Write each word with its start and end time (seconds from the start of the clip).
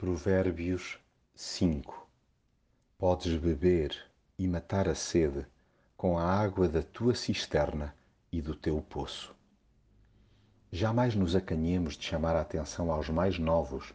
Provérbios 0.00 0.98
5 1.34 2.08
Podes 2.96 3.36
beber 3.36 3.94
e 4.38 4.48
matar 4.48 4.88
a 4.88 4.94
sede 4.94 5.46
com 5.94 6.16
a 6.16 6.24
água 6.24 6.66
da 6.66 6.82
tua 6.82 7.14
cisterna 7.14 7.94
e 8.32 8.40
do 8.40 8.54
teu 8.54 8.80
poço. 8.80 9.36
Jamais 10.72 11.14
nos 11.14 11.36
acanhemos 11.36 11.98
de 11.98 12.06
chamar 12.06 12.34
a 12.34 12.40
atenção 12.40 12.90
aos 12.90 13.10
mais 13.10 13.38
novos 13.38 13.92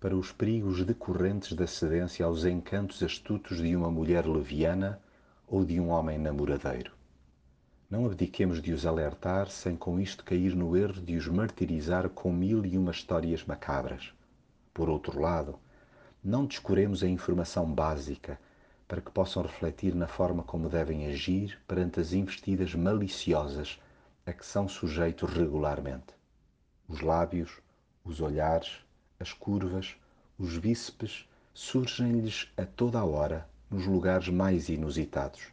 para 0.00 0.16
os 0.16 0.32
perigos 0.32 0.82
decorrentes 0.86 1.52
da 1.52 1.66
cedência 1.66 2.24
aos 2.24 2.46
encantos 2.46 3.02
astutos 3.02 3.58
de 3.58 3.76
uma 3.76 3.90
mulher 3.90 4.26
leviana 4.26 4.98
ou 5.46 5.66
de 5.66 5.78
um 5.78 5.90
homem 5.90 6.16
namoradeiro. 6.18 6.92
Não 7.90 8.06
abdiquemos 8.06 8.62
de 8.62 8.72
os 8.72 8.86
alertar 8.86 9.50
sem 9.50 9.76
com 9.76 10.00
isto 10.00 10.24
cair 10.24 10.56
no 10.56 10.74
erro 10.74 11.02
de 11.02 11.14
os 11.14 11.28
martirizar 11.28 12.08
com 12.08 12.32
mil 12.32 12.64
e 12.64 12.78
uma 12.78 12.90
histórias 12.90 13.44
macabras. 13.44 14.14
Por 14.72 14.88
outro 14.88 15.20
lado, 15.20 15.58
não 16.22 16.46
descuremos 16.46 17.02
a 17.02 17.08
informação 17.08 17.72
básica 17.72 18.38
para 18.86 19.00
que 19.00 19.10
possam 19.10 19.42
refletir 19.42 19.94
na 19.94 20.06
forma 20.06 20.42
como 20.42 20.68
devem 20.68 21.06
agir 21.06 21.58
perante 21.66 22.00
as 22.00 22.12
investidas 22.12 22.74
maliciosas 22.74 23.80
a 24.26 24.32
que 24.32 24.44
são 24.44 24.68
sujeitos 24.68 25.30
regularmente. 25.32 26.14
Os 26.88 27.00
lábios, 27.00 27.60
os 28.04 28.20
olhares, 28.20 28.84
as 29.18 29.32
curvas, 29.32 29.96
os 30.38 30.58
bíceps 30.58 31.28
surgem-lhes 31.54 32.52
a 32.56 32.64
toda 32.64 32.98
a 32.98 33.04
hora 33.04 33.48
nos 33.70 33.86
lugares 33.86 34.28
mais 34.28 34.68
inusitados 34.68 35.52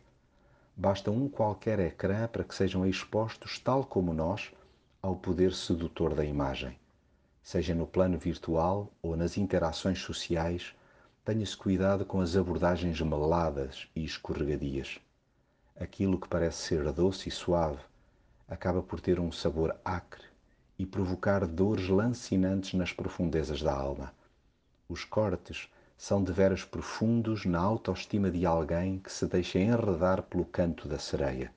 Basta 0.81 1.11
um 1.11 1.27
qualquer 1.27 1.77
ecrã 1.77 2.25
para 2.25 2.41
que 2.41 2.55
sejam 2.55 2.87
expostos, 2.87 3.59
tal 3.59 3.83
como 3.83 4.13
nós, 4.13 4.49
ao 5.01 5.13
poder 5.13 5.53
sedutor 5.53 6.15
da 6.15 6.23
imagem. 6.23 6.79
Seja 7.51 7.73
no 7.73 7.87
plano 7.87 8.15
virtual 8.15 8.93
ou 9.01 9.17
nas 9.17 9.35
interações 9.35 9.97
sociais, 9.97 10.75
tenha-se 11.25 11.57
cuidado 11.57 12.05
com 12.05 12.21
as 12.21 12.37
abordagens 12.37 13.01
meladas 13.01 13.87
e 13.95 14.05
escorregadias. 14.05 14.99
Aquilo 15.75 16.19
que 16.19 16.27
parece 16.27 16.59
ser 16.59 16.93
doce 16.93 17.27
e 17.27 17.31
suave 17.31 17.81
acaba 18.47 18.83
por 18.83 19.01
ter 19.01 19.19
um 19.19 19.31
sabor 19.31 19.75
acre 19.83 20.21
e 20.77 20.85
provocar 20.85 21.47
dores 21.47 21.89
lancinantes 21.89 22.75
nas 22.75 22.93
profundezas 22.93 23.63
da 23.63 23.73
alma. 23.73 24.13
Os 24.87 25.03
cortes 25.03 25.67
são 25.97 26.23
deveras 26.23 26.63
profundos 26.63 27.45
na 27.45 27.59
autoestima 27.59 28.29
de 28.29 28.45
alguém 28.45 28.99
que 28.99 29.11
se 29.11 29.25
deixa 29.25 29.57
enredar 29.57 30.21
pelo 30.21 30.45
canto 30.45 30.87
da 30.87 30.99
sereia. 30.99 31.51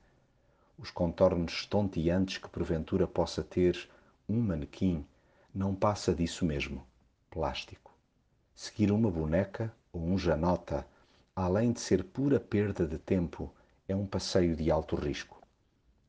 Os 0.75 0.89
contornos 0.89 1.53
estonteantes 1.53 2.39
que 2.39 2.49
porventura 2.49 3.05
possa 3.05 3.43
ter 3.43 3.87
um 4.27 4.41
manequim 4.41 5.05
não 5.53 5.75
passa 5.75 6.15
disso 6.15 6.43
mesmo, 6.43 6.83
plástico. 7.29 7.93
Seguir 8.55 8.91
uma 8.91 9.11
boneca 9.11 9.71
ou 9.91 10.01
um 10.03 10.17
janota, 10.17 10.87
além 11.35 11.71
de 11.71 11.79
ser 11.79 12.03
pura 12.03 12.39
perda 12.39 12.87
de 12.87 12.97
tempo, 12.97 13.53
é 13.87 13.95
um 13.95 14.07
passeio 14.07 14.55
de 14.55 14.71
alto 14.71 14.95
risco. 14.95 15.39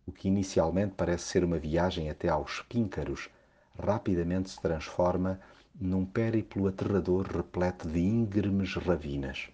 O 0.06 0.12
que 0.12 0.28
inicialmente 0.28 0.94
parece 0.96 1.24
ser 1.24 1.44
uma 1.44 1.58
viagem 1.58 2.08
até 2.08 2.28
aos 2.28 2.62
píncaros, 2.62 3.28
rapidamente 3.78 4.48
se 4.48 4.60
transforma 4.60 5.38
num 5.78 6.06
périplo 6.06 6.68
aterrador 6.68 7.26
repleto 7.26 7.86
de 7.88 8.00
íngremes 8.00 8.74
ravinas. 8.74 9.50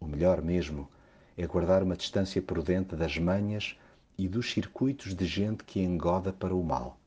O 0.00 0.06
melhor 0.06 0.40
mesmo 0.40 0.88
é 1.36 1.46
guardar 1.46 1.82
uma 1.82 1.96
distância 1.96 2.40
prudente 2.40 2.96
das 2.96 3.18
manhas 3.18 3.78
e 4.16 4.26
dos 4.26 4.52
circuitos 4.52 5.14
de 5.14 5.26
gente 5.26 5.64
que 5.64 5.80
engoda 5.80 6.32
para 6.32 6.54
o 6.54 6.64
mal. 6.64 6.98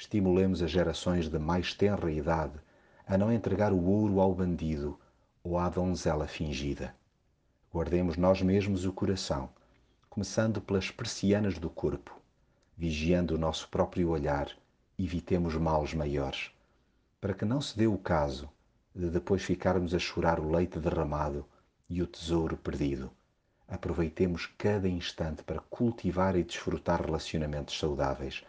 Estimulemos 0.00 0.62
as 0.62 0.70
gerações 0.70 1.28
de 1.28 1.38
mais 1.38 1.74
tenra 1.74 2.10
idade 2.10 2.58
a 3.06 3.18
não 3.18 3.30
entregar 3.30 3.70
o 3.70 3.84
ouro 3.84 4.18
ao 4.18 4.34
bandido 4.34 4.98
ou 5.44 5.58
à 5.58 5.68
donzela 5.68 6.26
fingida. 6.26 6.94
Guardemos 7.70 8.16
nós 8.16 8.40
mesmos 8.40 8.86
o 8.86 8.94
coração, 8.94 9.50
começando 10.08 10.58
pelas 10.58 10.90
persianas 10.90 11.58
do 11.58 11.68
corpo, 11.68 12.18
vigiando 12.74 13.34
o 13.34 13.38
nosso 13.38 13.68
próprio 13.68 14.08
olhar, 14.08 14.48
evitemos 14.98 15.54
males 15.56 15.92
maiores 15.92 16.50
para 17.20 17.34
que 17.34 17.44
não 17.44 17.60
se 17.60 17.76
dê 17.76 17.86
o 17.86 17.98
caso 17.98 18.48
de 18.94 19.10
depois 19.10 19.42
ficarmos 19.42 19.92
a 19.92 19.98
chorar 19.98 20.40
o 20.40 20.50
leite 20.50 20.78
derramado 20.78 21.44
e 21.90 22.00
o 22.00 22.06
tesouro 22.06 22.56
perdido. 22.56 23.10
Aproveitemos 23.68 24.46
cada 24.56 24.88
instante 24.88 25.42
para 25.42 25.60
cultivar 25.60 26.36
e 26.36 26.42
desfrutar 26.42 27.04
relacionamentos 27.04 27.78
saudáveis, 27.78 28.42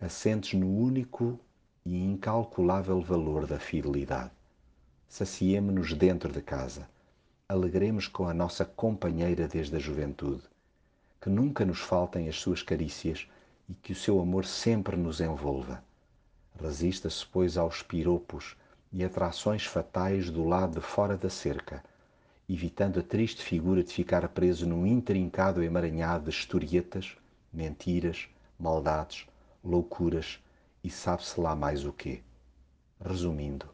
assentes 0.00 0.58
no 0.58 0.68
único 0.68 1.40
e 1.84 1.96
incalculável 2.04 3.00
valor 3.00 3.46
da 3.46 3.58
fidelidade. 3.58 4.30
Saciemo-nos 5.08 5.92
dentro 5.92 6.32
de 6.32 6.40
casa, 6.40 6.88
alegremos 7.48 8.06
com 8.06 8.28
a 8.28 8.34
nossa 8.34 8.64
companheira 8.64 9.48
desde 9.48 9.74
a 9.74 9.78
juventude, 9.78 10.42
que 11.20 11.28
nunca 11.28 11.64
nos 11.64 11.80
faltem 11.80 12.28
as 12.28 12.36
suas 12.36 12.62
carícias 12.62 13.26
e 13.68 13.74
que 13.74 13.92
o 13.92 13.96
seu 13.96 14.20
amor 14.20 14.44
sempre 14.44 14.96
nos 14.96 15.20
envolva. 15.20 15.82
Resista-se, 16.62 17.26
pois, 17.26 17.56
aos 17.56 17.82
piropos 17.82 18.56
e 18.92 19.02
atrações 19.04 19.64
fatais 19.64 20.30
do 20.30 20.44
lado 20.44 20.78
de 20.78 20.86
fora 20.86 21.16
da 21.16 21.28
cerca, 21.28 21.82
evitando 22.48 23.00
a 23.00 23.02
triste 23.02 23.42
figura 23.42 23.82
de 23.82 23.92
ficar 23.92 24.28
preso 24.28 24.64
num 24.64 24.86
intrincado 24.86 25.62
emaranhado 25.62 26.24
de 26.24 26.30
historietas, 26.30 27.16
mentiras, 27.52 28.28
maldades, 28.58 29.26
loucuras 29.62 30.42
e 30.82 30.90
sabe-se 30.90 31.40
lá 31.40 31.54
mais 31.54 31.84
o 31.84 31.92
quê. 31.92 32.22
Resumindo, 33.00 33.68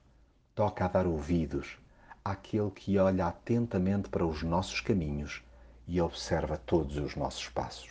toca 0.55 0.85
a 0.85 0.89
dar 0.89 1.07
ouvidos 1.07 1.79
àquele 2.25 2.71
que 2.71 2.99
olha 2.99 3.27
atentamente 3.27 4.09
para 4.09 4.27
os 4.27 4.43
nossos 4.43 4.81
caminhos 4.81 5.43
e 5.87 6.01
observa 6.01 6.57
todos 6.57 6.97
os 6.97 7.15
nossos 7.15 7.49
passos. 7.49 7.91